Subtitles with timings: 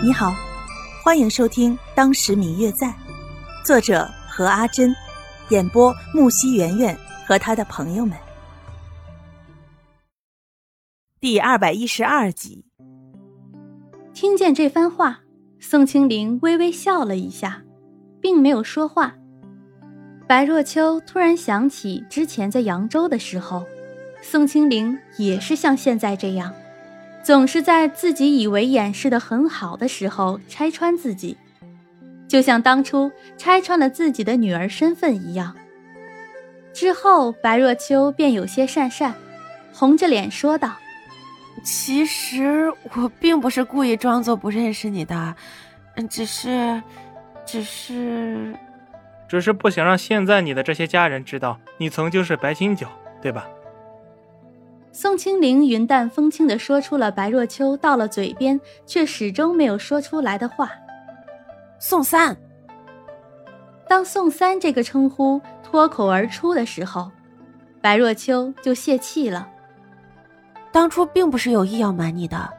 [0.00, 0.32] 你好，
[1.02, 2.86] 欢迎收听《当时明月在》，
[3.64, 4.94] 作者何阿珍，
[5.48, 8.16] 演播木西圆圆和他的朋友们。
[11.18, 12.64] 第二百一十二集。
[14.14, 15.18] 听见这番话，
[15.58, 17.64] 宋清灵微微笑了一下，
[18.20, 19.16] 并没有说话。
[20.28, 23.66] 白若秋突然想起之前在扬州的时候，
[24.22, 26.54] 宋清灵也是像现在这样。
[27.28, 31.36] 总是在自己以为掩饰的很好的时候拆穿自己，
[32.26, 35.54] 就像当初拆穿了自己的女儿身份一样。
[36.72, 39.12] 之后，白若秋便有些讪讪，
[39.74, 40.74] 红着脸说道
[41.62, 45.36] ：“其实我并不是故意装作不认识你的，
[46.08, 46.82] 只是，
[47.44, 48.56] 只是，
[49.28, 52.86] 只是不想让现在你的这些家人知道你曾经是白清九，
[53.20, 53.46] 对吧？”
[54.90, 60.70] 宋清灵云淡风轻地说出了白若秋到了嘴边却始终没有说出来的话
[61.78, 62.36] ：“宋三。”
[63.86, 67.10] 当“宋三”这个称呼脱口而出的时候，
[67.80, 69.48] 白若秋就泄气了。
[70.72, 72.50] 当初并不是有意要瞒你的，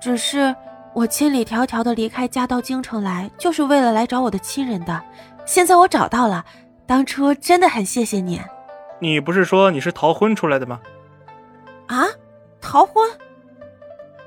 [0.00, 0.54] 只是
[0.94, 5.00] 我千里迢迢的离开家到京城来，就是为了来找我的亲人的。
[5.44, 6.44] 现在我找到了，
[6.86, 8.40] 当初真的很谢谢你。
[9.00, 10.80] 你不是说你是逃婚出来的吗？
[11.86, 12.06] 啊，
[12.60, 13.10] 逃婚！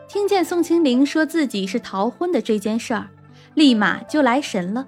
[0.07, 3.07] 听见宋清灵说自己是逃婚的这件事儿，
[3.55, 4.87] 立马就来神了。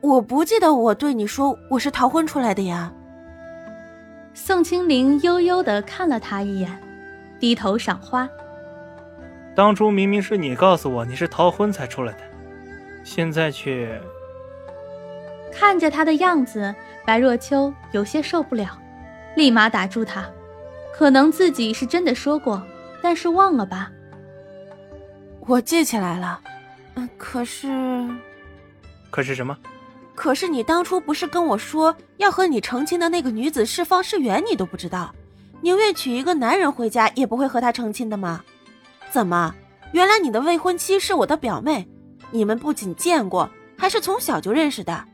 [0.00, 2.92] 我不记得我对你说我是逃婚出来的呀。
[4.32, 6.80] 宋清灵悠悠的看了他一眼，
[7.40, 8.28] 低头赏花。
[9.54, 12.20] 当初明明是你告诉我你是逃婚才出来的，
[13.02, 14.00] 现在却……
[15.50, 16.74] 看着他的样子，
[17.06, 18.78] 白若秋有些受不了，
[19.34, 20.26] 立马打住他。
[20.96, 22.62] 可能自己是真的说过，
[23.02, 23.90] 但是忘了吧。
[25.40, 26.40] 我记起来了，
[26.94, 27.68] 嗯，可是，
[29.10, 29.56] 可是什么？
[30.14, 35.14] 可是你当初不是跟我说要和你成亲的那个女子是方世元，你都不知道，
[35.60, 38.42] 宁愿娶一个男人回家，也不会和他成亲的吗？
[39.10, 39.54] 怎么，
[39.92, 41.86] 原来你的未婚妻是我的表妹？
[42.30, 45.04] 你们不仅见过，还是从小就认识的？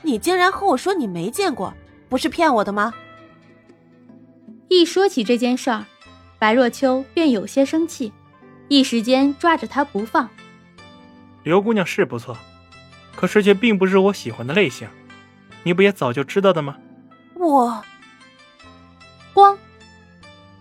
[0.00, 1.72] 你竟然和我说你没见过，
[2.08, 2.92] 不是骗我的吗？
[4.68, 5.84] 一说起这件事儿，
[6.38, 8.12] 白若秋便有些生气，
[8.68, 10.28] 一时间抓着他不放。
[11.44, 12.36] 刘姑娘是不错，
[13.14, 14.88] 可是却并不是我喜欢的类型，
[15.62, 16.76] 你不也早就知道的吗？
[17.34, 17.84] 我，
[19.32, 19.56] 咣，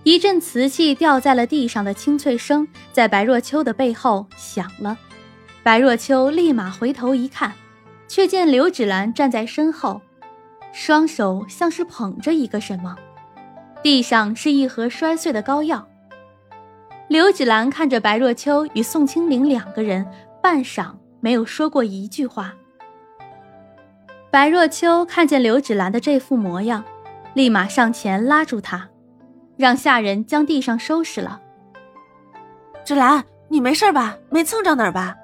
[0.03, 4.97] 一阵瓷器掉在了地上的清脆声在白若秋的背后响了。
[5.63, 7.53] 白若秋立马回头一看，
[8.07, 10.01] 却见刘芷兰站在身后，
[10.71, 12.95] 双手像是捧着一个什么。
[13.85, 15.87] 地上是一盒摔碎的膏药。
[17.07, 20.03] 刘芷兰看着白若秋与宋清灵两个人，
[20.41, 20.87] 半晌
[21.19, 22.55] 没有说过一句话。
[24.31, 26.83] 白若秋看见刘芷兰的这副模样，
[27.35, 28.89] 立马上前拉住她，
[29.55, 31.39] 让下人将地上收拾了。
[32.83, 34.17] 芷兰，你没事吧？
[34.31, 35.15] 没蹭着哪儿吧？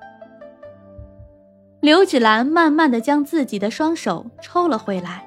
[1.80, 5.26] 刘芷兰慢慢的将自己的双手抽了回来，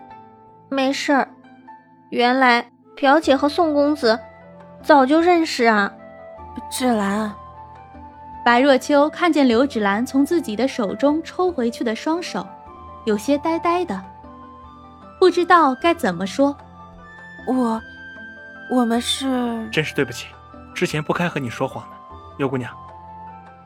[0.68, 1.28] 没事儿。
[2.10, 2.70] 原来。
[2.94, 4.18] 表姐和宋公子
[4.82, 5.92] 早就认识啊，
[6.70, 7.32] 芷兰。
[8.44, 12.46] 白若秋看见刘芷兰从自己的手中抽回去的双手，
[13.04, 14.00] 有些呆呆的，
[15.18, 16.54] 不知道该怎么说。
[17.46, 17.80] 我，
[18.70, 19.68] 我们是……
[19.70, 20.28] 真是对不起，
[20.74, 21.96] 之前不该和你说谎的，
[22.38, 22.70] 刘姑娘。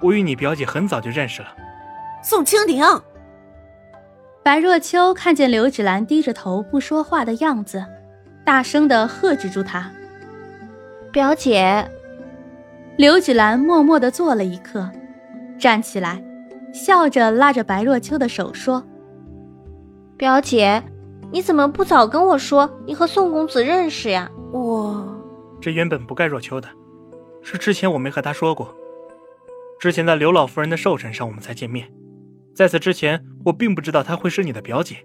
[0.00, 1.48] 我与你表姐很早就认识了。
[2.22, 2.84] 宋清鼎。
[4.44, 7.84] 白若秋看见刘芷兰低着头不说话的样子。
[8.48, 9.92] 大声的喝止住他，
[11.12, 11.86] 表姐。
[12.96, 14.90] 刘芷兰默默的坐了一刻，
[15.58, 16.24] 站起来，
[16.72, 18.82] 笑着拉着白若秋的手说
[20.16, 20.82] ：“表姐，
[21.30, 25.06] 你怎么不早跟我说你和宋公子认识呀？”我
[25.60, 26.66] 这原本不该若秋的，
[27.42, 28.74] 是之前我没和他说过。
[29.78, 31.86] 之前在刘老夫人的寿辰上我们才见面，
[32.54, 35.04] 在此之前我并不知道她会是你的表姐。